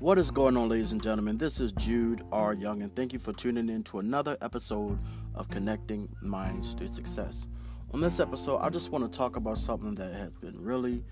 [0.00, 1.36] What is going on, ladies and gentlemen?
[1.36, 2.54] This is Jude R.
[2.54, 4.98] Young, and thank you for tuning in to another episode
[5.34, 7.46] of Connecting Minds to Success.
[7.92, 11.04] On this episode, I just want to talk about something that has been really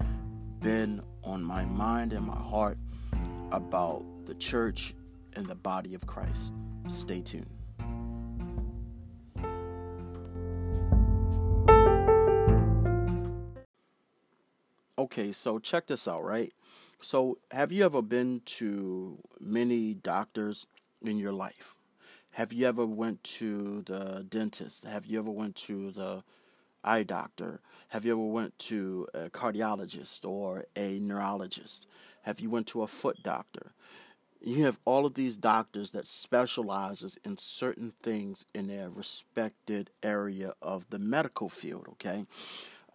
[0.60, 2.78] been on my mind and my heart
[3.52, 4.94] about the church
[5.34, 6.54] and the body of Christ.
[6.86, 7.44] Stay tuned.
[14.96, 16.54] Okay, so check this out, right?
[17.00, 20.66] So, have you ever been to many doctors
[21.00, 21.76] in your life?
[22.32, 24.84] Have you ever went to the dentist?
[24.84, 26.24] Have you ever went to the
[26.82, 27.60] eye doctor?
[27.90, 31.86] Have you ever went to a cardiologist or a neurologist?
[32.22, 33.74] Have you went to a foot doctor?
[34.40, 40.54] You have all of these doctors that specializes in certain things in their respected area
[40.60, 42.26] of the medical field, okay?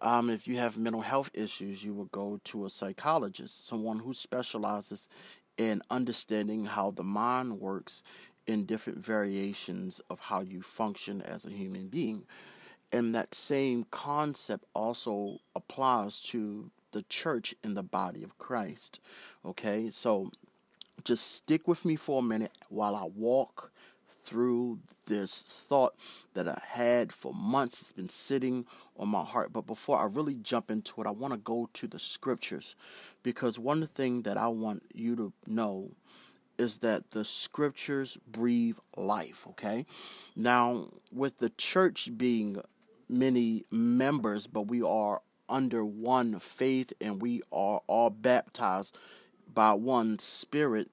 [0.04, 4.12] Um, if you have mental health issues, you will go to a psychologist, someone who
[4.12, 5.08] specializes
[5.56, 8.04] in understanding how the mind works
[8.46, 12.26] in different variations of how you function as a human being.
[12.92, 19.00] And that same concept also applies to the church in the body of Christ.
[19.42, 20.30] Okay, so
[21.02, 23.72] just stick with me for a minute while I walk
[24.24, 25.94] through this thought
[26.32, 27.80] that I had for months.
[27.80, 28.66] It's been sitting
[28.96, 29.52] on my heart.
[29.52, 32.74] But before I really jump into it, I want to go to the scriptures
[33.22, 35.90] because one thing that I want you to know
[36.56, 39.86] is that the scriptures breathe life, okay?
[40.36, 42.60] Now, with the church being
[43.08, 48.96] many members, but we are under one faith and we are all baptized
[49.52, 50.90] by one spirit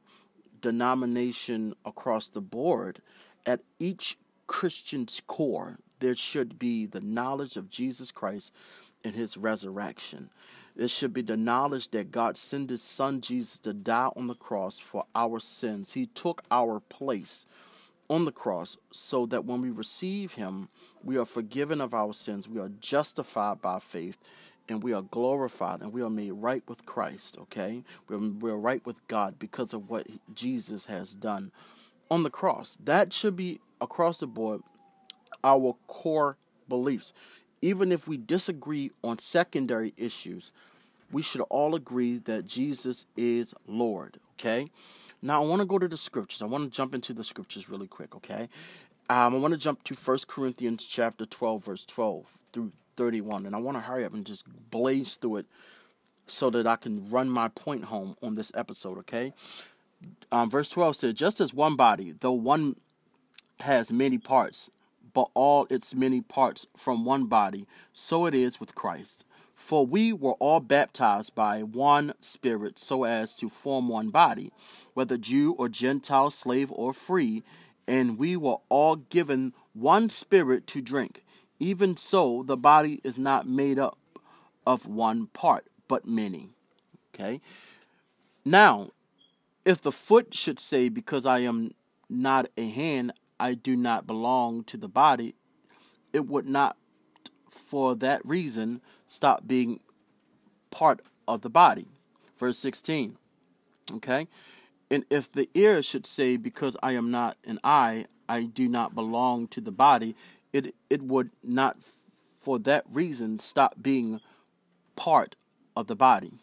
[0.62, 3.02] denomination across the board,
[3.46, 8.54] at each Christian's core, there should be the knowledge of Jesus Christ
[9.04, 10.30] and his resurrection.
[10.76, 14.36] It should be the knowledge that God sent his son Jesus to die on the
[14.36, 15.94] cross for our sins.
[15.94, 17.46] He took our place
[18.10, 20.70] on the cross so that when we receive him,
[21.04, 24.18] we are forgiven of our sins, we are justified by faith,
[24.68, 27.84] and we are glorified and we are made right with Christ, okay?
[28.08, 31.52] We're, we're right with God because of what Jesus has done
[32.12, 32.78] on the cross.
[32.84, 34.62] That should be across the board
[35.44, 37.14] our core beliefs.
[37.62, 40.52] Even if we disagree on secondary issues,
[41.12, 44.70] we should all agree that Jesus is Lord, okay?
[45.22, 46.42] Now I want to go to the scriptures.
[46.42, 48.50] I want to jump into the scriptures really quick, okay?
[49.10, 53.56] Um, I want to jump to 1 Corinthians chapter 12 verse 12 through 31 and
[53.56, 55.46] I want to hurry up and just blaze through it
[56.28, 59.34] so that I can run my point home on this episode, okay?
[60.32, 62.78] Um, verse 12 says, Just as one body, though one
[63.62, 64.70] has many parts,
[65.14, 69.26] but all its many parts from one body, so it is with Christ.
[69.54, 74.52] For we were all baptized by one Spirit so as to form one body,
[74.94, 77.44] whether Jew or Gentile, slave or free,
[77.88, 81.24] and we were all given one Spirit to drink.
[81.60, 83.98] Even so, the body is not made up
[84.66, 86.50] of one part, but many.
[87.14, 87.40] Okay?
[88.44, 88.90] Now,
[89.66, 91.74] if the foot should say, Because I am
[92.10, 95.36] not a hand, I do not belong to the body,
[96.14, 96.78] it would not,
[97.50, 99.80] for that reason, stop being
[100.70, 101.88] part of the body.
[102.38, 103.18] Verse 16.
[103.94, 104.28] Okay?
[104.90, 108.96] And if the ear should say, Because I am not an eye, I do not
[108.96, 110.16] belong to the body,
[110.54, 111.78] it, it would not,
[112.38, 114.20] for that reason, stop being
[114.96, 115.36] part
[115.76, 116.34] of the body.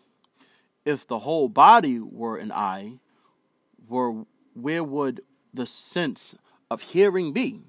[0.84, 2.94] If the whole body were an eye,
[3.88, 5.22] were, where would
[5.52, 6.34] the sense
[6.70, 7.62] of hearing be?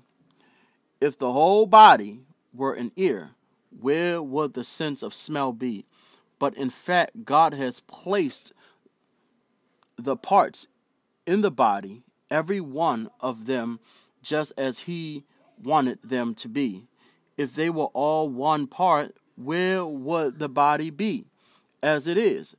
[1.01, 2.21] If the whole body
[2.53, 3.31] were an ear,
[3.77, 5.85] where would the sense of smell be?
[6.39, 8.53] But in fact, God has placed
[9.97, 10.67] the parts
[11.25, 13.79] in the body, every one of them,
[14.21, 15.23] just as He
[15.61, 16.85] wanted them to be.
[17.37, 21.25] If they were all one part, where would the body be?
[21.81, 22.55] As it is,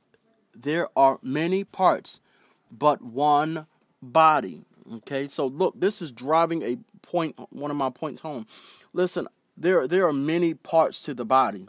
[0.55, 2.21] there are many parts,
[2.71, 3.67] but one
[4.01, 4.65] body.
[4.95, 8.45] Okay, so look, this is driving a point, one of my points home.
[8.93, 9.27] Listen,
[9.57, 11.67] there there are many parts to the body,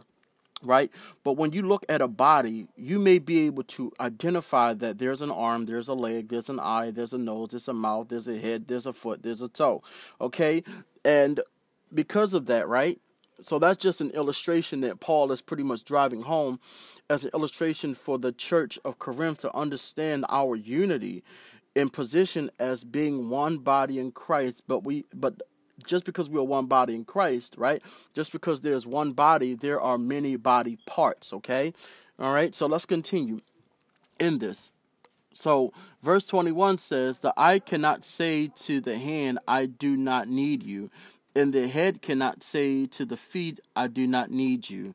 [0.62, 0.90] right?
[1.24, 5.22] But when you look at a body, you may be able to identify that there's
[5.22, 8.28] an arm, there's a leg, there's an eye, there's a nose, there's a mouth, there's
[8.28, 9.82] a head, there's a foot, there's a toe.
[10.20, 10.62] Okay,
[11.04, 11.40] and
[11.92, 13.00] because of that, right?
[13.40, 16.60] So that's just an illustration that Paul is pretty much driving home
[17.10, 21.24] as an illustration for the church of Corinth to understand our unity
[21.74, 25.40] in position as being one body in Christ, but we but
[25.86, 27.82] just because we are one body in Christ, right?
[28.14, 31.72] Just because there's one body, there are many body parts, okay?
[32.18, 33.38] All right, so let's continue
[34.20, 34.70] in this.
[35.32, 40.62] So, verse 21 says, The eye cannot say to the hand, I do not need
[40.62, 40.90] you,
[41.34, 44.94] and the head cannot say to the feet, I do not need you.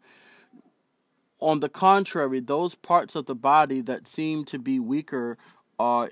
[1.39, 5.37] On the contrary, those parts of the body that seem to be weaker
[5.79, 6.11] are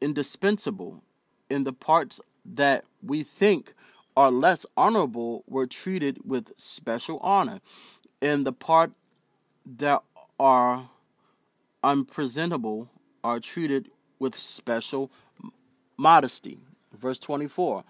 [0.00, 1.02] indispensable,
[1.50, 3.72] and the parts that we think
[4.16, 7.60] are less honorable were treated with special honor,
[8.20, 8.92] and the part
[9.64, 10.02] that
[10.38, 10.90] are
[11.82, 12.90] unpresentable
[13.22, 15.10] are treated with special
[15.96, 16.58] modesty.
[16.92, 17.84] Verse 24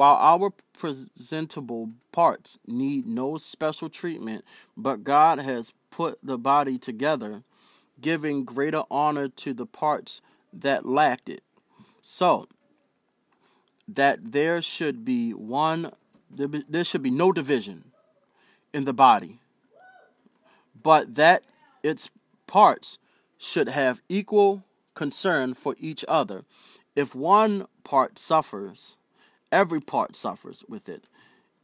[0.00, 7.42] While our presentable parts need no special treatment, but God has put the body together,
[8.00, 10.22] giving greater honor to the parts
[10.54, 11.42] that lacked it.
[12.00, 12.48] So,
[13.86, 15.92] that there should be one,
[16.30, 17.90] there should be no division
[18.72, 19.40] in the body,
[20.82, 21.44] but that
[21.82, 22.10] its
[22.46, 22.98] parts
[23.36, 24.64] should have equal
[24.94, 26.46] concern for each other.
[26.96, 28.96] If one part suffers,
[29.52, 31.04] every part suffers with it.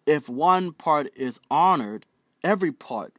[0.06, 2.06] If one part is honored,
[2.42, 3.14] every part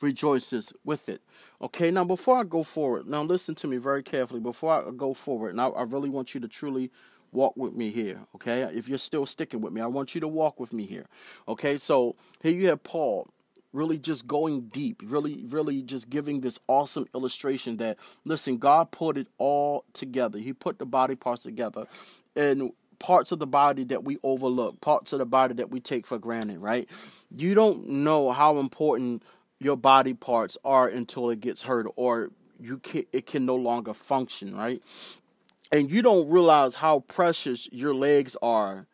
[0.00, 1.22] rejoices with it.
[1.60, 4.40] Okay, now before I go forward, now listen to me very carefully.
[4.40, 6.90] Before I go forward, now I really want you to truly
[7.30, 8.26] walk with me here.
[8.34, 11.06] Okay, if you're still sticking with me, I want you to walk with me here.
[11.48, 13.28] Okay, so here you have Paul
[13.72, 19.16] really just going deep, really, really just giving this awesome illustration that, listen, God put
[19.16, 20.38] it all together.
[20.38, 21.86] He put the body parts together.
[22.36, 22.72] And
[23.02, 26.18] parts of the body that we overlook, parts of the body that we take for
[26.18, 26.88] granted, right?
[27.34, 29.24] You don't know how important
[29.58, 33.92] your body parts are until it gets hurt or you can it can no longer
[33.92, 34.80] function, right?
[35.72, 38.86] And you don't realize how precious your legs are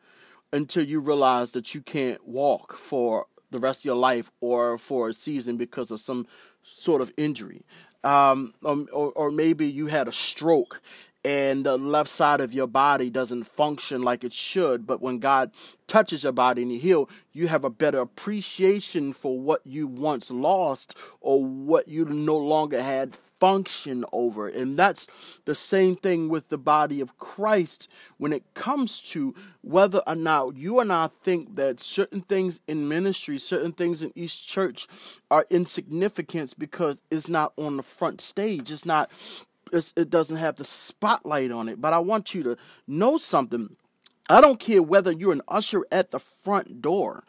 [0.52, 5.10] until you realize that you can't walk for the rest of your life or for
[5.10, 6.26] a season because of some
[6.62, 7.62] sort of injury.
[8.04, 10.80] Um, or, or maybe you had a stroke
[11.28, 14.86] and the left side of your body doesn't function like it should.
[14.86, 15.50] But when God
[15.86, 20.30] touches your body and you heal, you have a better appreciation for what you once
[20.30, 24.48] lost or what you no longer had function over.
[24.48, 30.02] And that's the same thing with the body of Christ when it comes to whether
[30.06, 34.46] or not you and I think that certain things in ministry, certain things in each
[34.46, 34.88] church
[35.30, 38.70] are insignificant because it's not on the front stage.
[38.72, 39.10] It's not
[39.72, 41.80] it doesn't have the spotlight on it.
[41.80, 42.56] But I want you to
[42.86, 43.76] know something.
[44.28, 47.24] I don't care whether you're an usher at the front door.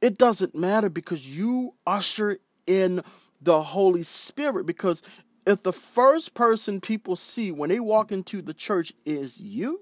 [0.00, 3.02] It doesn't matter because you usher in
[3.40, 5.02] the Holy Spirit because
[5.46, 9.80] if the first person people see when they walk into the church is you,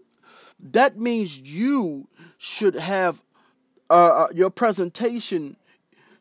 [0.58, 2.08] that means you
[2.38, 3.22] should have
[3.90, 5.56] uh, uh, your presentation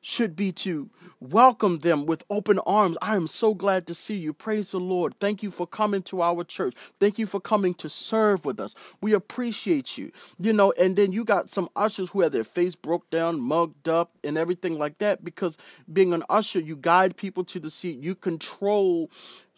[0.05, 0.87] should be to
[1.19, 2.95] welcome them with open arms.
[3.01, 4.33] I am so glad to see you.
[4.33, 5.15] Praise the Lord.
[5.19, 6.75] Thank you for coming to our church.
[6.99, 8.75] Thank you for coming to serve with us.
[9.01, 10.11] We appreciate you.
[10.37, 13.89] You know, and then you got some ushers who have their face broke down, mugged
[13.89, 15.57] up, and everything like that because
[15.91, 19.09] being an usher, you guide people to the seat, you control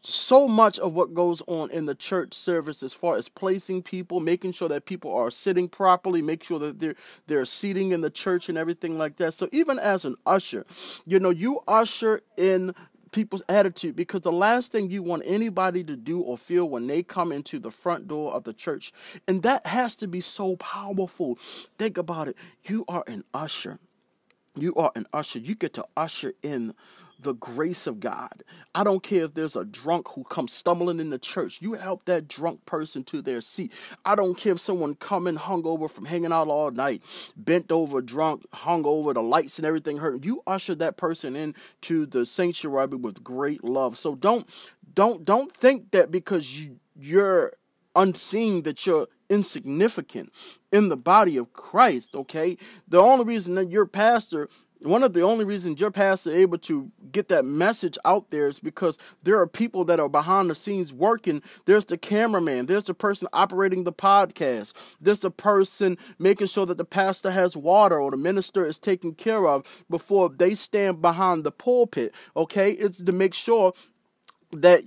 [0.02, 4.20] so much of what goes on in the church service as far as placing people,
[4.20, 6.96] making sure that people are sitting properly, make sure that they're
[7.28, 9.34] they're seating in the church and everything like that.
[9.34, 10.66] So even as an usher,
[11.06, 12.74] you know, you usher in
[13.12, 17.02] people's attitude because the last thing you want anybody to do or feel when they
[17.02, 18.92] come into the front door of the church
[19.28, 21.36] and that has to be so powerful.
[21.78, 22.38] Think about it.
[22.66, 23.80] You are an usher.
[24.56, 25.40] You are an usher.
[25.40, 26.74] You get to usher in
[27.20, 28.44] the grace of God.
[28.76, 31.62] I don't care if there's a drunk who comes stumbling in the church.
[31.62, 33.72] You help that drunk person to their seat.
[34.06, 37.04] I don't care if someone coming hungover from hanging out all night,
[37.36, 40.24] bent over, drunk, hungover, the lights and everything hurt.
[40.24, 43.98] You usher that person into the sanctuary with great love.
[43.98, 44.48] So don't
[44.94, 47.54] don't don't think that because you, you're
[47.96, 50.32] unseen that you're insignificant
[50.72, 52.58] in the body of Christ, okay?
[52.88, 54.50] The only reason that your pastor
[54.82, 58.60] one of the only reasons your pastor able to get that message out there is
[58.60, 61.42] because there are people that are behind the scenes working.
[61.66, 66.78] There's the cameraman, there's the person operating the podcast, there's the person making sure that
[66.78, 71.44] the pastor has water or the minister is taken care of before they stand behind
[71.44, 72.14] the pulpit.
[72.36, 73.74] Okay, it's to make sure
[74.52, 74.84] that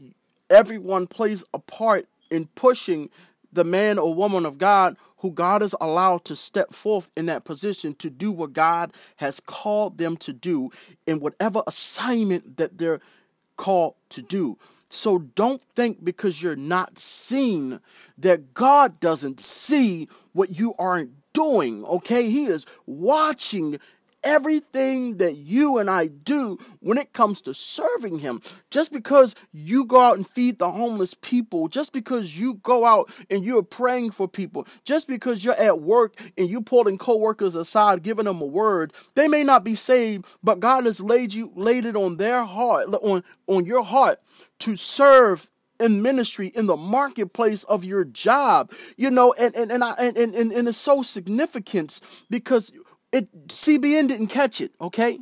[0.48, 3.10] everyone plays a part in pushing
[3.52, 7.44] the man or woman of God who God has allowed to step forth in that
[7.44, 10.70] position to do what God has called them to do
[11.06, 13.00] in whatever assignment that they're
[13.56, 14.58] called to do.
[14.88, 17.80] So don't think because you're not seen
[18.18, 22.28] that God doesn't see what you aren't doing, okay?
[22.30, 23.78] He is watching
[24.22, 28.40] everything that you and I do when it comes to serving Him.
[28.70, 33.10] Just because you go out and feed the homeless people, just because you go out
[33.30, 38.02] and you're praying for people, just because you're at work and you're pulling coworkers aside,
[38.02, 41.84] giving them a word, they may not be saved, but God has laid you laid
[41.84, 44.20] it on their heart, on on your heart
[44.60, 45.50] to serve
[45.80, 50.16] in ministry in the marketplace of your job you know and and and, I, and,
[50.16, 52.70] and, and it's so significant because
[53.12, 55.18] it CBN didn't catch it, okay?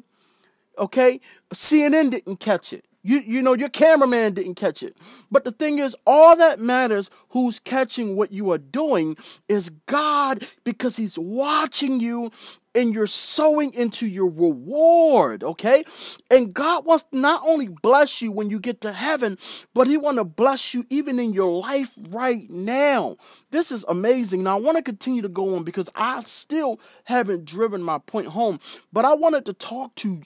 [0.79, 1.21] Okay?
[1.53, 2.85] CNN didn't catch it.
[3.03, 4.97] You you know your cameraman didn't catch it.
[5.31, 9.17] But the thing is all that matters who's catching what you are doing
[9.49, 12.31] is God because he's watching you
[12.79, 15.85] and you're sowing into your reward, okay?
[16.31, 19.37] And God wants not only bless you when you get to heaven,
[19.75, 23.17] but he want to bless you even in your life right now.
[23.51, 24.45] This is amazing.
[24.45, 28.29] Now I want to continue to go on because I still haven't driven my point
[28.29, 28.61] home,
[28.93, 30.21] but I wanted to talk to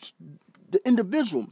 [0.71, 1.49] the individual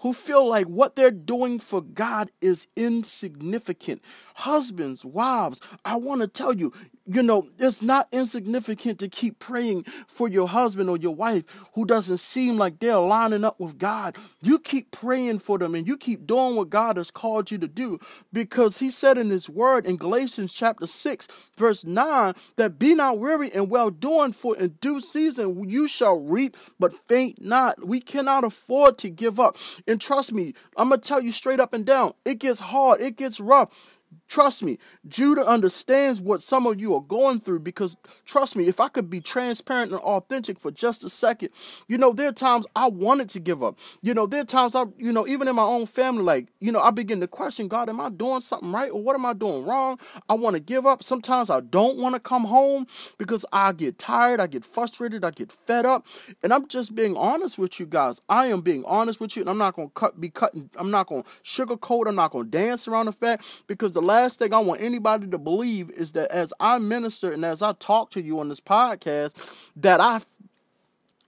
[0.00, 4.02] who feel like what they're doing for God is insignificant.
[4.36, 6.72] Husbands, wives, I want to tell you,
[7.06, 11.84] you know, it's not insignificant to keep praying for your husband or your wife who
[11.84, 14.16] doesn't seem like they're lining up with God.
[14.40, 17.68] You keep praying for them and you keep doing what God has called you to
[17.68, 17.98] do
[18.32, 21.28] because He said in His word in Galatians chapter 6,
[21.58, 26.18] verse 9, that be not weary and well doing, for in due season you shall
[26.18, 27.86] reap, but faint not.
[27.86, 29.58] We cannot afford to give up.
[29.86, 33.00] And trust me, I'm going to tell you straight up and down, it gets hard,
[33.00, 33.98] it gets rough.
[34.26, 38.80] Trust me, Judah understands what some of you are going through because, trust me, if
[38.80, 41.50] I could be transparent and authentic for just a second,
[41.88, 43.78] you know, there are times I wanted to give up.
[44.02, 46.72] You know, there are times I, you know, even in my own family, like, you
[46.72, 49.34] know, I begin to question God, am I doing something right or what am I
[49.34, 49.98] doing wrong?
[50.28, 51.02] I want to give up.
[51.02, 52.86] Sometimes I don't want to come home
[53.18, 56.06] because I get tired, I get frustrated, I get fed up.
[56.42, 58.20] And I'm just being honest with you guys.
[58.28, 60.90] I am being honest with you, and I'm not going to cut, be cutting, I'm
[60.90, 64.38] not going to sugarcoat, I'm not going to dance around the fact because the last
[64.38, 68.10] thing I want anybody to believe is that as I minister and as I talk
[68.10, 70.20] to you on this podcast, that I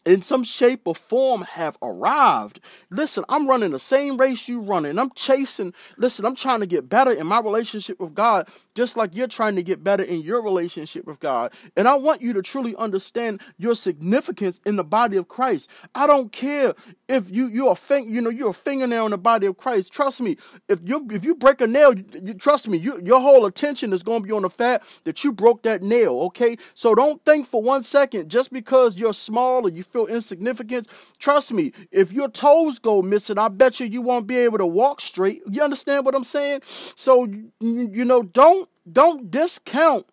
[0.06, 2.60] in some shape or form have arrived.
[2.90, 4.98] Listen, I'm running the same race you running.
[4.98, 5.74] I'm chasing.
[5.98, 9.56] Listen, I'm trying to get better in my relationship with God, just like you're trying
[9.56, 11.52] to get better in your relationship with God.
[11.76, 15.68] And I want you to truly understand your significance in the body of Christ.
[15.94, 16.74] I don't care
[17.08, 19.92] if you you're a you know you're a fingernail in the body of Christ.
[19.92, 20.36] Trust me,
[20.68, 23.92] if you if you break a nail, you, you trust me, you, your whole attention
[23.92, 26.20] is going to be on the fact that you broke that nail.
[26.26, 30.88] Okay, so don't think for one second just because you're small or you feel insignificant.
[31.18, 34.66] Trust me, if your toes go missing, I bet you you won't be able to
[34.66, 35.42] walk straight.
[35.50, 36.60] You understand what I'm saying?
[36.64, 37.24] So
[37.60, 40.06] you know, don't don't discount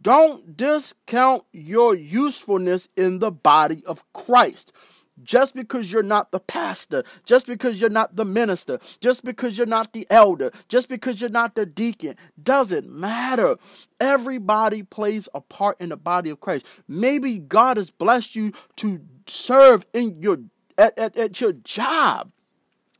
[0.00, 4.72] don't discount your usefulness in the body of Christ.
[5.22, 9.66] Just because you're not the pastor, just because you're not the minister, just because you're
[9.66, 13.56] not the elder, just because you're not the deacon, doesn't matter.
[13.98, 16.66] Everybody plays a part in the body of Christ.
[16.86, 20.38] Maybe God has blessed you to serve in your
[20.78, 22.32] at, at, at your job,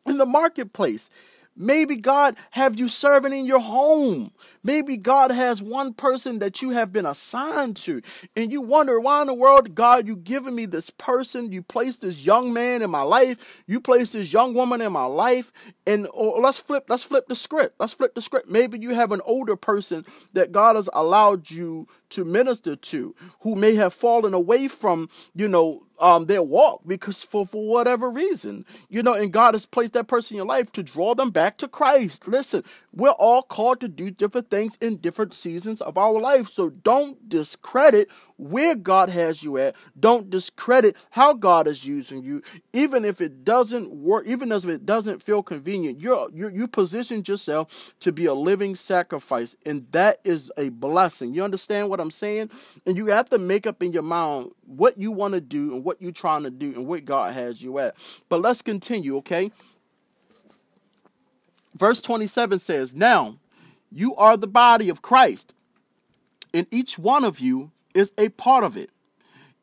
[0.07, 1.11] in the marketplace.
[1.59, 4.33] Maybe God have you serving in your home.
[4.63, 8.03] Maybe God has one person that you have been assigned to,
[8.37, 12.03] and you wonder why in the world, God, you given me this person, you placed
[12.03, 15.51] this young man in my life, you placed this young woman in my life,
[15.87, 17.77] and or let's flip, let's flip the script.
[17.81, 18.51] Let's flip the script.
[18.51, 20.05] Maybe you have an older person
[20.35, 25.49] that God has allowed you to minister to, who may have fallen away from, you
[25.49, 29.95] know, um, their walk because for, for whatever reason, you know, and God has placed
[29.95, 32.29] that person in your life to draw them back to Christ.
[32.29, 32.63] Listen,
[32.97, 36.49] we're all called to do different things in different seasons of our life.
[36.49, 39.77] So don't discredit where God has you at.
[39.99, 44.87] Don't discredit how God is using you, even if it doesn't work, even if it
[44.87, 46.01] doesn't feel convenient.
[46.01, 51.35] You're, you you positioned yourself to be a living sacrifice, and that is a blessing.
[51.35, 52.51] You understand what I'm saying?
[52.87, 55.85] And you have to make up in your mind what you want to do and
[55.85, 57.95] what you're trying to do and where God has you at.
[58.31, 59.51] But let's continue, okay?
[61.77, 63.37] Verse 27 says, Now
[63.93, 65.55] you are the body of Christ,
[66.55, 68.91] and each one of you is a part of it.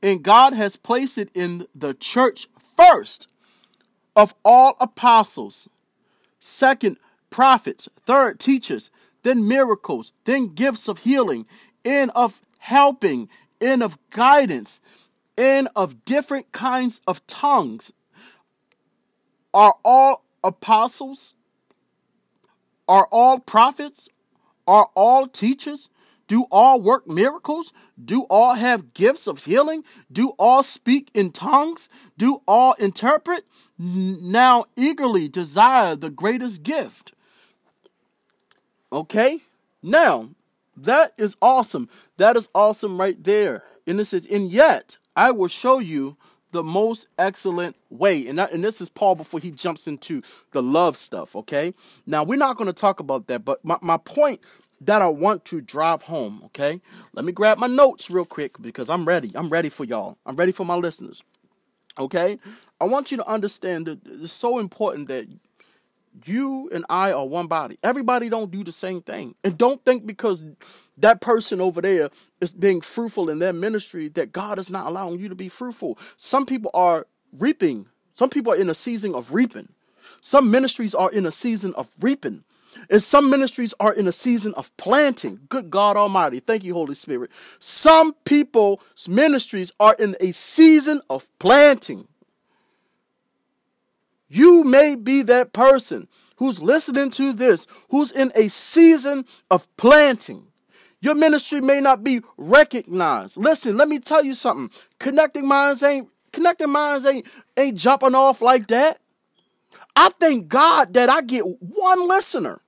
[0.02, 3.32] And God has placed it in the church first
[4.16, 5.68] of all apostles,
[6.40, 6.98] second,
[7.32, 8.92] prophets, third, teachers,
[9.24, 11.48] then miracles, then gifts of healing,
[11.84, 13.28] and of helping,
[13.60, 14.82] and of guidance,
[15.36, 17.92] and of different kinds of tongues.
[19.52, 21.36] Are all apostles?
[22.88, 24.10] Are all prophets?
[24.68, 25.90] Are all teachers?
[26.28, 27.74] Do all work miracles?
[28.04, 29.84] Do all have gifts of healing?
[30.12, 31.90] Do all speak in tongues?
[32.18, 33.46] Do all interpret?
[33.78, 37.14] Now eagerly desire the greatest gift.
[38.92, 39.42] Okay?
[39.82, 40.30] Now,
[40.78, 41.90] that is awesome.
[42.18, 43.64] That is awesome right there.
[43.86, 46.18] And it says, and yet I will show you
[46.54, 48.26] the most excellent way.
[48.28, 51.74] And, that, and this is Paul before he jumps into the love stuff, okay?
[52.06, 54.40] Now, we're not going to talk about that, but my, my point
[54.80, 56.80] that I want to drive home, okay?
[57.14, 59.32] Let me grab my notes real quick because I'm ready.
[59.36, 60.18] I'm ready for y'all.
[60.26, 61.24] I'm ready for my listeners,
[62.00, 62.40] okay?
[62.80, 65.28] I want you to understand that it's so important that
[66.26, 67.78] you and I are one body.
[67.84, 69.36] Everybody don't do the same thing.
[69.44, 70.44] And don't think because
[70.98, 75.20] that person over there is being fruitful in their ministry that God is not allowing
[75.20, 75.98] you to be fruitful.
[76.18, 77.88] Some people are reaping.
[78.14, 79.70] Some people are in a season of reaping.
[80.22, 82.44] Some ministries are in a season of reaping.
[82.90, 85.42] And some ministries are in a season of planting.
[85.50, 86.40] Good God Almighty.
[86.40, 87.32] Thank you, Holy Spirit.
[87.60, 92.08] Some people's ministries are in a season of planting.
[94.28, 100.48] You may be that person who's listening to this, who's in a season of planting.
[101.02, 103.38] Your ministry may not be recognized.
[103.38, 104.76] Listen, let me tell you something.
[105.00, 107.28] Connecting minds ain't connecting minds ain't
[107.58, 109.00] ain't jumping off like that.
[109.96, 112.62] I thank God that I get one listener.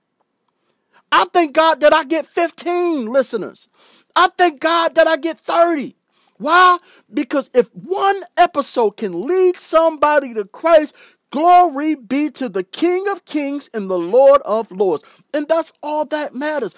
[1.12, 3.68] I thank God that I get 15 listeners.
[4.16, 5.96] I thank God that I get 30.
[6.38, 6.78] Why?
[7.12, 10.94] Because if one episode can lead somebody to Christ,
[11.30, 15.04] Glory be to the King of Kings and the Lord of Lords.
[15.34, 16.76] And that's all that matters.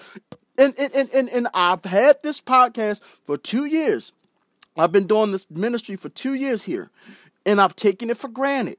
[0.56, 4.12] And, and, and, and I've had this podcast for two years.
[4.76, 6.90] I've been doing this ministry for two years here.
[7.46, 8.78] And I've taken it for granted.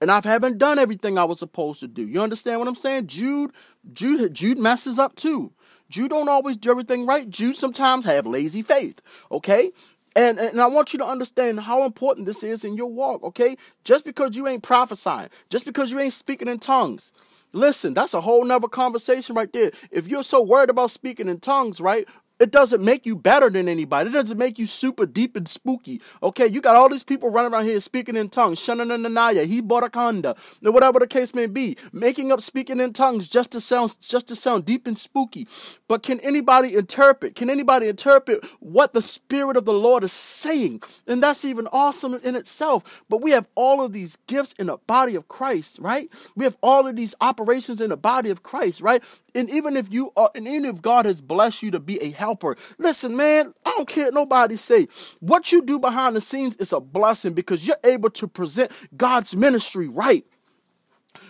[0.00, 2.06] And I haven't done everything I was supposed to do.
[2.06, 3.06] You understand what I'm saying?
[3.06, 3.52] Jude,
[3.92, 5.52] Jude, Jude messes up too.
[5.88, 7.28] Jude don't always do everything right.
[7.28, 9.00] Jude sometimes have lazy faith.
[9.30, 9.72] Okay?
[10.14, 13.56] And, and I want you to understand how important this is in your walk, okay?
[13.84, 17.12] Just because you ain't prophesying, just because you ain't speaking in tongues.
[17.54, 19.70] Listen, that's a whole nother conversation right there.
[19.90, 22.06] If you're so worried about speaking in tongues, right?
[22.42, 24.10] It doesn't make you better than anybody.
[24.10, 26.00] It doesn't make you super deep and spooky.
[26.24, 30.36] Okay, you got all these people running around here speaking in tongues, Shanananaya, he Borakanda,
[30.60, 34.34] whatever the case may be, making up speaking in tongues just to sound just to
[34.34, 35.46] sound deep and spooky.
[35.86, 37.36] But can anybody interpret?
[37.36, 40.82] Can anybody interpret what the Spirit of the Lord is saying?
[41.06, 43.04] And that's even awesome in itself.
[43.08, 46.08] But we have all of these gifts in the body of Christ, right?
[46.34, 49.00] We have all of these operations in the body of Christ, right?
[49.32, 52.10] And even if you are, and even if God has blessed you to be a
[52.32, 54.88] helper, listen, man, I don't care nobody say.
[55.20, 59.36] What you do behind the scenes is a blessing because you're able to present God's
[59.36, 60.24] ministry right.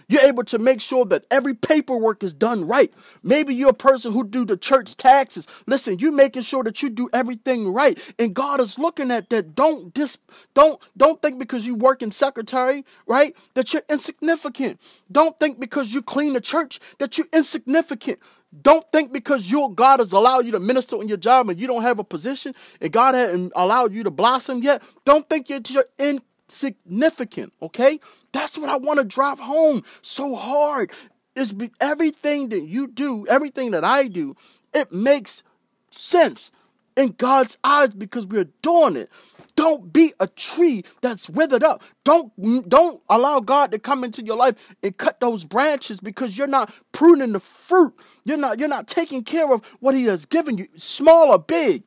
[0.08, 2.92] You're able to make sure that every paperwork is done right.
[3.22, 5.46] Maybe you're a person who do the church taxes.
[5.66, 7.98] Listen, you're making sure that you do everything right.
[8.18, 9.54] And God is looking at that.
[9.54, 10.18] Don't dis
[10.54, 14.80] don't don't think because you work in secretary, right, that you're insignificant.
[15.10, 18.18] Don't think because you clean the church that you're insignificant.
[18.60, 21.66] Don't think because your God has allowed you to minister in your job and you
[21.66, 24.82] don't have a position and God hasn't allowed you to blossom yet.
[25.04, 25.60] Don't think you're
[25.98, 27.98] in significant, okay?
[28.32, 30.90] That's what I want to drive home so hard.
[31.34, 34.36] Is everything that you do, everything that I do,
[34.74, 35.42] it makes
[35.90, 36.52] sense
[36.96, 39.10] in God's eyes because we're doing it.
[39.54, 41.82] Don't be a tree that's withered up.
[42.04, 42.32] Don't
[42.68, 46.72] don't allow God to come into your life and cut those branches because you're not
[46.92, 47.94] pruning the fruit.
[48.24, 51.84] You're not you're not taking care of what he has given you, small or big.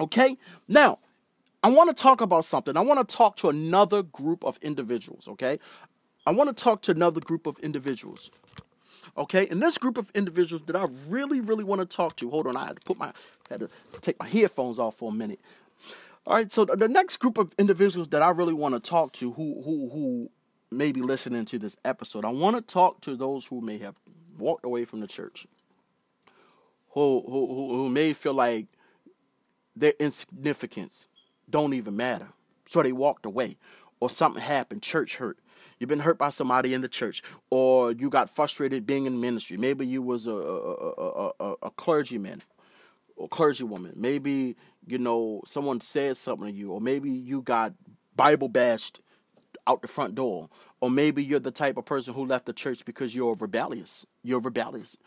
[0.00, 0.36] Okay?
[0.68, 0.98] Now,
[1.62, 2.76] I want to talk about something.
[2.76, 5.58] I want to talk to another group of individuals, okay?
[6.26, 8.30] I want to talk to another group of individuals.
[9.16, 12.30] Okay, and this group of individuals that I really, really want to talk to.
[12.30, 13.12] Hold on, I had to put my
[13.48, 13.68] had to
[14.00, 15.40] take my headphones off for a minute.
[16.26, 19.32] All right, so the next group of individuals that I really want to talk to,
[19.32, 20.30] who who who
[20.70, 23.96] may be listening to this episode, I want to talk to those who may have
[24.38, 25.46] walked away from the church,
[26.90, 28.66] who who who may feel like
[29.74, 31.08] their insignificance
[31.48, 32.28] don't even matter.
[32.66, 33.56] So they walked away,
[33.98, 35.38] or something happened, church hurt.
[35.80, 39.56] You've been hurt by somebody in the church, or you got frustrated being in ministry.
[39.56, 42.42] Maybe you was a a, a, a, a clergyman
[43.16, 43.96] or clergywoman.
[43.96, 47.72] Maybe you know someone said something to you, or maybe you got
[48.14, 49.00] Bible bashed
[49.66, 52.84] out the front door, or maybe you're the type of person who left the church
[52.84, 54.04] because you're rebellious.
[54.22, 54.98] You're rebellious.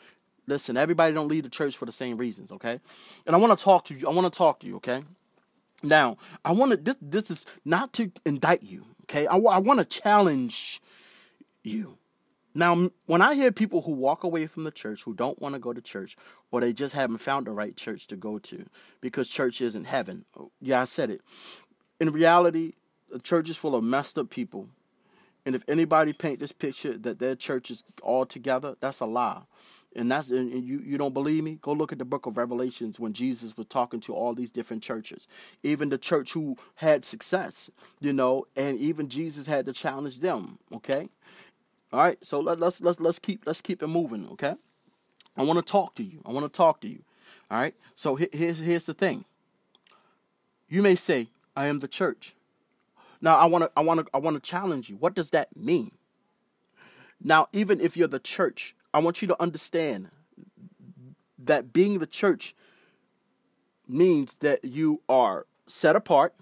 [0.47, 2.79] Listen, everybody don't leave the church for the same reasons, okay?
[3.25, 4.07] And I want to talk to you.
[4.07, 5.01] I want to talk to you, okay?
[5.83, 9.27] Now, I want to, this, this is not to indict you, okay?
[9.27, 10.81] I, I want to challenge
[11.63, 11.97] you.
[12.55, 15.59] Now, when I hear people who walk away from the church, who don't want to
[15.59, 16.15] go to church,
[16.51, 18.67] or they just haven't found the right church to go to
[19.01, 20.25] because church isn't heaven.
[20.39, 21.21] Uh, yeah, I said it.
[21.99, 22.73] In reality,
[23.11, 24.69] the church is full of messed up people.
[25.45, 29.41] And if anybody paint this picture that their church is all together, that's a lie.
[29.95, 31.59] And that's and you you don't believe me?
[31.61, 34.81] Go look at the book of Revelations when Jesus was talking to all these different
[34.81, 35.27] churches.
[35.61, 40.57] Even the church who had success, you know, and even Jesus had to challenge them,
[40.73, 41.09] okay?
[41.91, 44.55] All right, so let, let's let's let's keep let's keep it moving, okay?
[45.37, 46.21] I want to talk to you.
[46.25, 47.03] I want to talk to you.
[47.49, 47.75] All right.
[47.95, 49.25] So here's here's the thing.
[50.67, 52.35] You may say, "I am the church."
[53.21, 54.95] Now, I want to I want to I want to challenge you.
[54.95, 55.91] What does that mean?
[57.21, 60.09] Now, even if you're the church, I want you to understand
[61.37, 62.55] that being the church
[63.87, 66.33] means that you are set apart,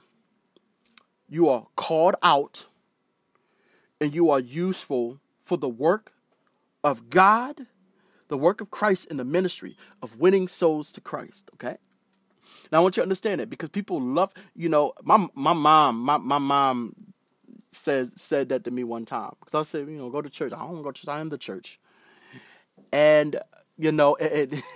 [1.30, 2.66] you are called out,
[4.00, 6.14] and you are useful for the work
[6.84, 7.68] of God,
[8.28, 11.78] the work of Christ in the ministry of winning souls to Christ, okay?
[12.72, 16.00] Now I want you to understand it because people love, you know, my my mom,
[16.00, 16.96] my, my mom
[17.70, 19.34] says said that to me one time.
[19.40, 20.54] Because I said, you know, go to church.
[20.54, 21.80] I don't go to church, I am the church.
[22.92, 23.40] And
[23.78, 24.54] you know, it,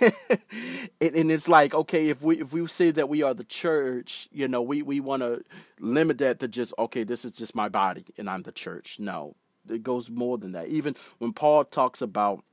[1.00, 4.28] it, and it's like okay, if we if we say that we are the church,
[4.32, 5.42] you know, we we want to
[5.78, 8.98] limit that to just okay, this is just my body and I'm the church.
[8.98, 9.36] No,
[9.68, 10.68] it goes more than that.
[10.68, 12.44] Even when Paul talks about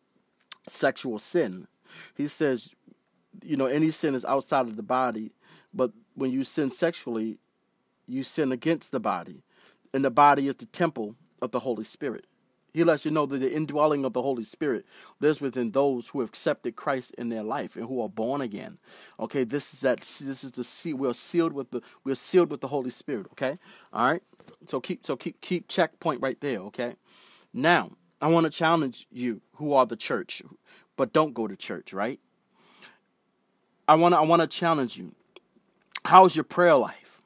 [0.67, 1.67] sexual sin,
[2.15, 2.75] he says,
[3.43, 5.31] you know, any sin is outside of the body,
[5.73, 7.37] but when you sin sexually,
[8.07, 9.43] you sin against the body,
[9.93, 12.25] and the body is the temple of the Holy Spirit.
[12.73, 14.85] He lets you know that the indwelling of the Holy Spirit
[15.19, 18.79] lives within those who have accepted Christ in their life and who are born again.
[19.19, 19.99] Okay, this is that.
[19.99, 20.97] This is the seal.
[20.97, 21.81] We're sealed with the.
[22.03, 23.27] We're sealed with the Holy Spirit.
[23.31, 23.59] Okay,
[23.93, 24.23] all right.
[24.65, 25.05] So keep.
[25.05, 25.39] So keep.
[25.41, 26.59] Keep checkpoint right there.
[26.61, 26.95] Okay.
[27.53, 30.41] Now I want to challenge you who are the church,
[30.97, 31.93] but don't go to church.
[31.93, 32.19] Right.
[33.87, 34.15] I want.
[34.15, 35.13] I want to challenge you.
[36.05, 37.21] How's your prayer life?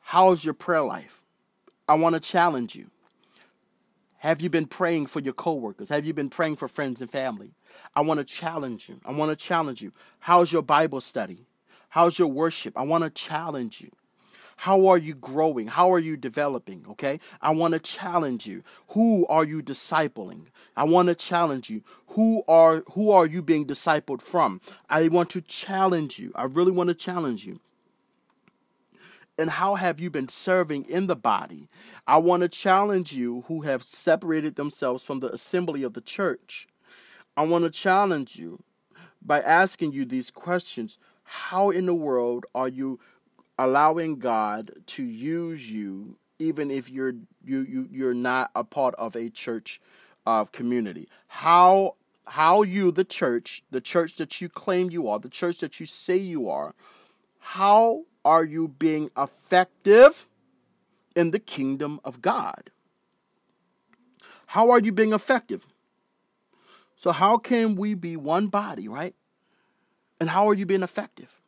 [0.00, 1.22] How's your prayer life?
[1.88, 2.90] I want to challenge you.
[4.18, 5.90] Have you been praying for your coworkers?
[5.90, 7.52] Have you been praying for friends and family?
[7.94, 9.00] I want to challenge you.
[9.04, 9.92] I want to challenge you.
[10.20, 11.46] How's your Bible study?
[11.90, 12.76] How's your worship?
[12.76, 13.90] I want to challenge you.
[14.62, 15.68] How are you growing?
[15.68, 16.84] How are you developing?
[16.90, 17.20] Okay.
[17.40, 18.64] I want to challenge you.
[18.88, 20.46] Who are you discipling?
[20.76, 21.84] I want to challenge you.
[22.08, 24.60] Who are who are you being discipled from?
[24.90, 26.32] I want to challenge you.
[26.34, 27.60] I really want to challenge you.
[29.38, 31.68] And how have you been serving in the body?
[32.08, 36.66] I want to challenge you who have separated themselves from the assembly of the church.
[37.36, 38.64] I want to challenge you
[39.22, 40.98] by asking you these questions.
[41.22, 42.98] How in the world are you
[43.56, 49.14] allowing God to use you even if you're you, you you're not a part of
[49.14, 49.80] a church
[50.26, 51.08] uh, community?
[51.28, 51.92] How
[52.26, 55.86] how you the church, the church that you claim you are, the church that you
[55.86, 56.74] say you are,
[57.38, 60.28] how are you being effective
[61.16, 62.70] in the kingdom of God?
[64.48, 65.66] How are you being effective?
[66.94, 69.14] So, how can we be one body, right?
[70.20, 71.40] And how are you being effective?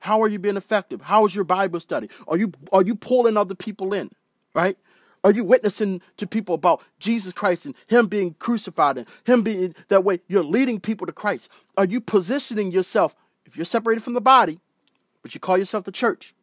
[0.00, 1.02] How are you being effective?
[1.02, 2.08] How is your Bible study?
[2.26, 4.10] Are you are you pulling other people in,
[4.54, 4.76] right?
[5.22, 9.76] Are you witnessing to people about Jesus Christ and Him being crucified and Him being
[9.86, 10.18] that way?
[10.26, 11.48] You're leading people to Christ.
[11.76, 14.58] Are you positioning yourself, if you're separated from the body,
[15.22, 16.34] but you call yourself the church?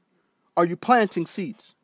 [0.55, 1.75] Are you planting seeds?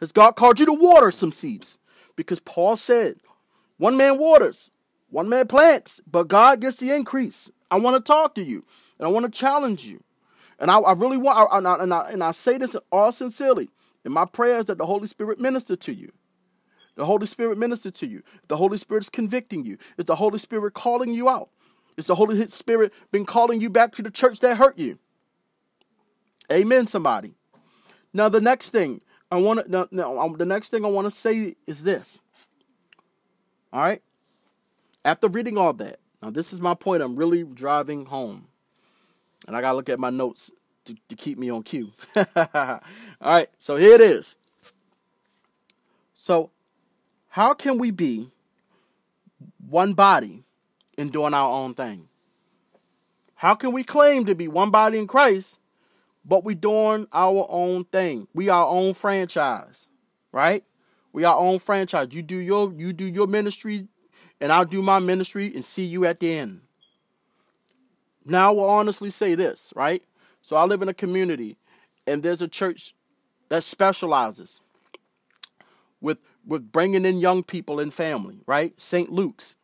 [0.00, 1.78] Has God called you to water some seeds?
[2.16, 3.16] Because Paul said,
[3.78, 4.70] one man waters,
[5.10, 7.50] one man plants, but God gets the increase.
[7.70, 8.64] I want to talk to you,
[8.98, 10.02] and I want to challenge you.
[10.58, 13.12] And I, I really want, I, and, I, and, I, and I say this all
[13.12, 13.68] sincerely.
[14.04, 16.12] In my prayers that the Holy Spirit minister to you.
[16.94, 18.22] The Holy Spirit minister to you.
[18.48, 19.78] The Holy Spirit is convicting you.
[19.96, 21.48] Is the Holy Spirit calling you out?
[21.96, 24.98] Is the Holy Spirit been calling you back to the church that hurt you?
[26.52, 27.34] Amen, somebody.
[28.12, 31.06] Now, the next thing I want to, no, no, um, the next thing I want
[31.06, 32.20] to say is this.
[33.72, 34.02] All right?
[35.04, 38.46] After reading all that, now this is my point I'm really driving home.
[39.46, 40.52] And I got to look at my notes
[40.84, 41.92] to, to keep me on cue.
[42.36, 42.80] all
[43.20, 44.36] right, so here it is.
[46.12, 46.50] So,
[47.28, 48.28] how can we be
[49.68, 50.44] one body
[50.96, 52.08] in doing our own thing?
[53.34, 55.58] How can we claim to be one body in Christ
[56.24, 58.28] but we doing our own thing.
[58.34, 59.88] We our own franchise,
[60.32, 60.64] right?
[61.12, 62.08] We our own franchise.
[62.12, 63.88] You do your you do your ministry,
[64.40, 66.62] and I'll do my ministry, and see you at the end.
[68.24, 70.02] Now I will honestly say this, right?
[70.40, 71.56] So I live in a community,
[72.06, 72.94] and there's a church
[73.48, 74.62] that specializes
[76.00, 78.78] with with bringing in young people and family, right?
[78.80, 79.10] St.
[79.10, 79.56] Luke's.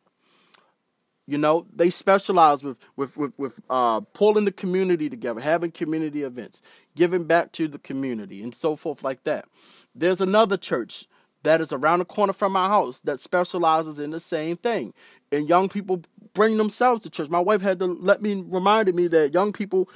[1.27, 6.23] You know, they specialize with with with, with uh, pulling the community together, having community
[6.23, 6.61] events,
[6.95, 9.45] giving back to the community, and so forth like that.
[9.95, 11.07] There's another church
[11.43, 14.93] that is around the corner from my house that specializes in the same thing.
[15.31, 16.01] And young people
[16.33, 17.29] bring themselves to church.
[17.29, 19.89] My wife had to let me reminded me that young people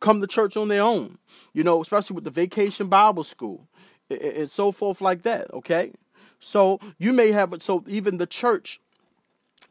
[0.00, 1.18] come to church on their own.
[1.52, 3.68] You know, especially with the vacation Bible school
[4.10, 5.52] and so forth like that.
[5.52, 5.92] Okay,
[6.38, 7.62] so you may have it.
[7.62, 8.80] So even the church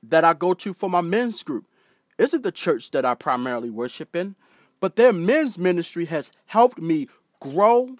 [0.09, 1.65] that I go to for my men's group
[2.17, 4.35] isn't the church that I primarily worship in,
[4.79, 7.07] but their men's ministry has helped me
[7.39, 7.97] grow,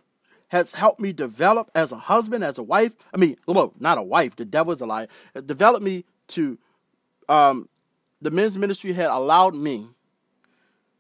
[0.50, 2.94] has helped me develop as a husband, as a wife.
[3.14, 4.36] I mean, well, not a wife.
[4.36, 5.08] The devil's a lie.
[5.34, 6.58] It developed me to.
[7.28, 7.70] Um,
[8.22, 9.88] the men's ministry had allowed me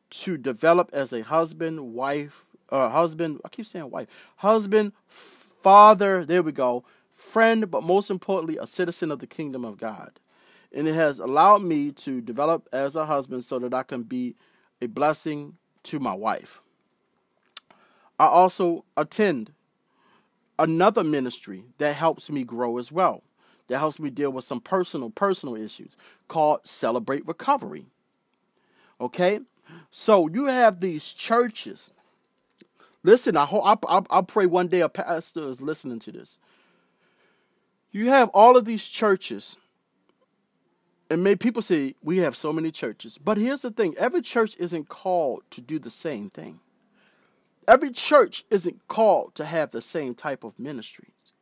[0.09, 3.39] to develop as a husband, wife, uh, husband.
[3.45, 6.25] I keep saying wife, husband, father.
[6.25, 10.19] There we go, friend, but most importantly, a citizen of the kingdom of God
[10.75, 14.35] and it has allowed me to develop as a husband so that I can be
[14.81, 16.61] a blessing to my wife.
[18.19, 19.53] I also attend
[20.59, 23.23] another ministry that helps me grow as well.
[23.67, 27.85] That helps me deal with some personal personal issues called Celebrate Recovery.
[28.99, 29.39] Okay?
[29.89, 31.91] So you have these churches.
[33.01, 36.37] Listen, I hope I, I, pray one day a pastor is listening to this.
[37.91, 39.57] You have all of these churches
[41.09, 43.17] and may people say we have so many churches.
[43.17, 46.59] But here's the thing every church isn't called to do the same thing.
[47.67, 51.33] Every church isn't called to have the same type of ministries.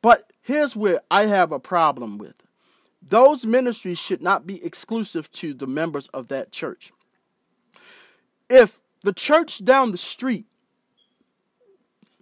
[0.00, 2.42] But here's where I have a problem with
[3.00, 6.92] those ministries should not be exclusive to the members of that church.
[8.50, 10.46] If the church down the street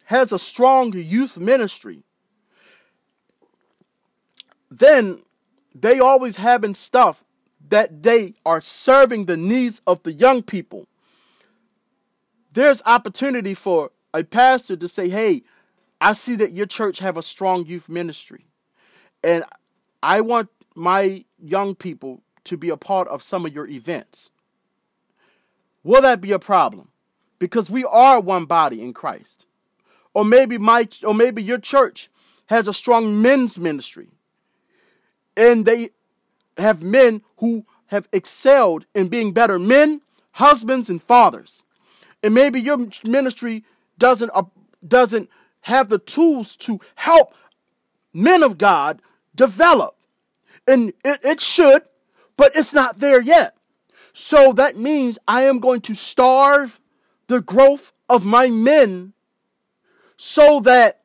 [0.05, 2.05] has a strong youth ministry,
[4.71, 5.23] then
[5.83, 7.25] they always having stuff
[7.69, 10.87] that they are serving the needs of the young people.
[12.53, 15.43] There's opportunity for a pastor to say, "Hey,
[16.01, 18.47] I see that your church have a strong youth ministry,
[19.23, 19.45] and
[20.03, 24.31] I want my young people to be a part of some of your events."
[25.83, 26.91] Will that be a problem?
[27.39, 29.47] Because we are one body in Christ.
[30.15, 32.09] Or maybe my or maybe your church
[32.47, 34.09] has a strong men's ministry
[35.37, 35.91] and they
[36.57, 40.01] have men who have excelled in being better men,
[40.33, 41.63] husbands, and fathers.
[42.23, 43.65] And maybe your ministry
[43.99, 44.45] doesn't uh,
[44.87, 45.29] doesn't
[45.63, 47.35] have the tools to help
[48.13, 49.01] men of God
[49.35, 49.97] develop.
[50.67, 51.83] And it, it should,
[52.37, 53.57] but it's not there yet.
[54.13, 56.81] So that means I am going to starve
[57.27, 59.13] the growth of my men
[60.17, 61.03] so that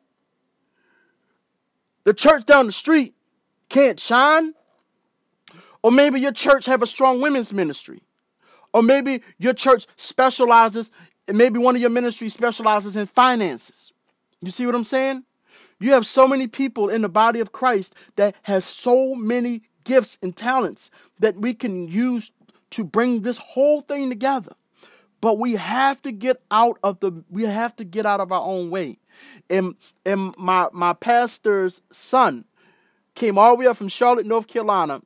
[2.04, 3.13] the church down the street
[3.71, 4.53] can't shine.
[5.81, 8.03] Or maybe your church have a strong women's ministry.
[8.73, 10.91] Or maybe your church specializes,
[11.27, 13.91] and maybe one of your ministries specializes in finances.
[14.41, 15.23] You see what I'm saying?
[15.79, 20.19] You have so many people in the body of Christ that has so many gifts
[20.21, 22.31] and talents that we can use
[22.71, 24.53] to bring this whole thing together.
[25.21, 28.43] But we have to get out of the we have to get out of our
[28.43, 28.99] own way.
[29.49, 32.45] And and my my pastor's son
[33.15, 35.02] came all the way up from Charlotte, North Carolina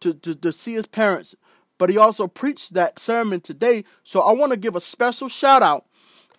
[0.00, 1.34] to, to, to see his parents.
[1.78, 3.84] But he also preached that sermon today.
[4.02, 5.84] So I want to give a special shout out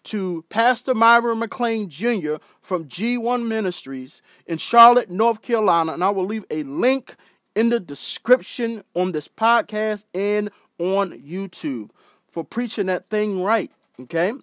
[0.03, 2.35] to Pastor Myron McLean Jr.
[2.61, 5.93] from G1 Ministries in Charlotte, North Carolina.
[5.93, 7.15] And I will leave a link
[7.55, 11.89] in the description on this podcast and on YouTube
[12.29, 13.71] for preaching that thing right.
[13.99, 14.33] Okay?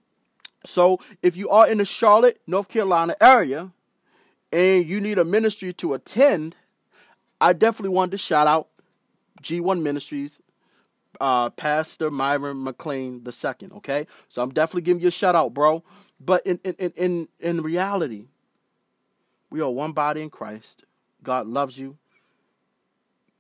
[0.64, 3.70] So if you are in the Charlotte, North Carolina area,
[4.56, 6.56] and you need a ministry to attend,
[7.42, 8.68] I definitely wanted to shout out
[9.42, 10.40] G1 Ministries,
[11.20, 13.68] uh, Pastor Myron McLean II.
[13.76, 15.84] Okay, so I'm definitely giving you a shout out, bro.
[16.18, 18.28] But in in in in reality,
[19.50, 20.86] we are one body in Christ.
[21.22, 21.98] God loves you.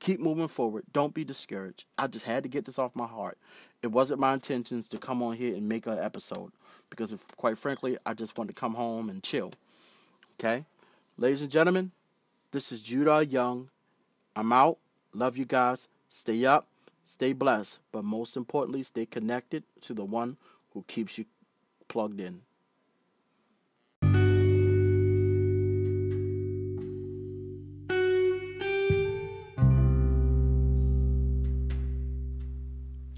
[0.00, 0.84] Keep moving forward.
[0.92, 1.86] Don't be discouraged.
[1.96, 3.38] I just had to get this off my heart.
[3.82, 6.52] It wasn't my intentions to come on here and make an episode
[6.90, 9.52] because, if, quite frankly, I just wanted to come home and chill.
[10.38, 10.66] Okay?
[11.18, 11.92] Ladies and gentlemen,
[12.52, 13.70] this is Judah Young.
[14.36, 14.76] I'm out.
[15.14, 15.88] Love you guys.
[16.10, 16.66] Stay up,
[17.02, 20.36] stay blessed, but most importantly, stay connected to the one
[20.74, 21.24] who keeps you
[21.88, 22.42] plugged in.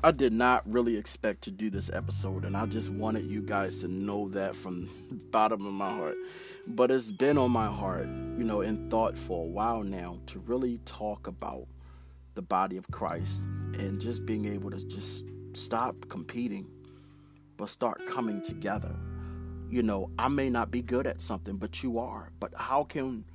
[0.08, 3.82] I did not really expect to do this episode, and I just wanted you guys
[3.82, 6.16] to know that from the bottom of my heart.
[6.66, 10.38] But it's been on my heart, you know, in thought for a while now to
[10.38, 11.66] really talk about
[12.36, 13.44] the body of Christ
[13.74, 16.66] and just being able to just stop competing,
[17.58, 18.96] but start coming together.
[19.68, 22.30] You know, I may not be good at something, but you are.
[22.40, 23.26] But how can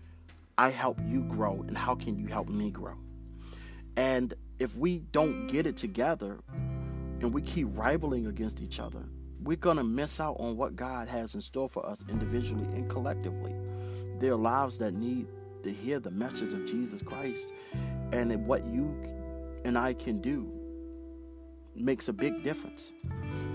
[0.57, 2.95] I help you grow, and how can you help me grow?
[3.95, 6.39] And if we don't get it together
[7.19, 9.03] and we keep rivaling against each other,
[9.41, 12.89] we're going to miss out on what God has in store for us individually and
[12.89, 13.53] collectively.
[14.19, 15.27] There are lives that need
[15.63, 17.51] to hear the message of Jesus Christ,
[18.13, 18.95] and what you
[19.65, 20.49] and I can do
[21.75, 22.93] makes a big difference.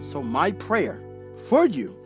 [0.00, 1.00] So, my prayer
[1.48, 1.96] for you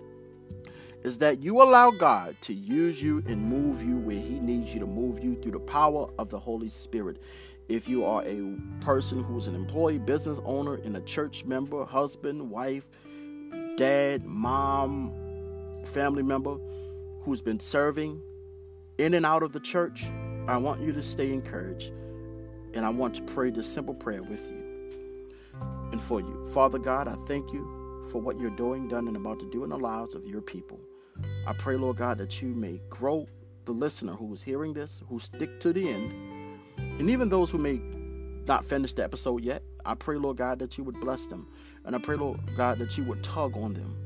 [1.03, 4.81] is that you allow God to use you and move you where He needs you
[4.81, 7.21] to move you through the power of the Holy Spirit.
[7.73, 12.51] If you are a person who's an employee, business owner, and a church member, husband,
[12.51, 12.85] wife,
[13.79, 15.11] dad, mom,
[15.83, 16.59] family member
[17.23, 18.21] who's been serving
[18.99, 20.13] in and out of the church,
[20.47, 21.95] I want you to stay encouraged.
[22.75, 24.63] And I want to pray this simple prayer with you
[25.93, 26.47] and for you.
[26.53, 29.71] Father God, I thank you for what you're doing, done, and about to do in
[29.71, 30.79] the lives of your people.
[31.47, 33.27] I pray, Lord God, that you may grow
[33.65, 36.13] the listener who is hearing this, who stick to the end,
[36.77, 37.81] and even those who may
[38.47, 39.63] not finish the episode yet.
[39.85, 41.47] I pray, Lord God, that you would bless them.
[41.85, 43.97] And I pray, Lord God, that you would tug on them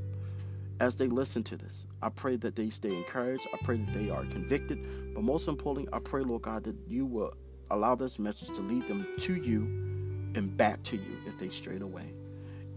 [0.80, 1.86] as they listen to this.
[2.02, 3.46] I pray that they stay encouraged.
[3.52, 5.14] I pray that they are convicted.
[5.14, 7.34] But most importantly, I pray, Lord God, that you will
[7.70, 9.62] allow this message to lead them to you
[10.34, 12.12] and back to you if they strayed away.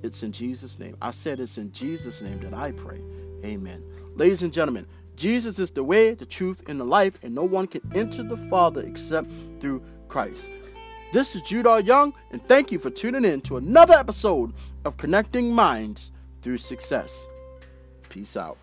[0.01, 0.95] It's in Jesus' name.
[1.01, 3.01] I said it's in Jesus' name that I pray.
[3.43, 3.83] Amen.
[4.15, 4.87] Ladies and gentlemen,
[5.19, 8.37] Jesus is the way, the truth, and the life, and no one can enter the
[8.37, 9.29] Father except
[9.59, 10.49] through Christ.
[11.11, 14.53] This is Judah Young, and thank you for tuning in to another episode
[14.85, 17.27] of Connecting Minds Through Success.
[18.07, 18.57] Peace out.